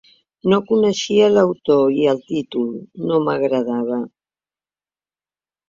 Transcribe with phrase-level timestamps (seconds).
[0.53, 2.73] No coneixia l’autor i el títol
[3.11, 4.03] no m’agradava.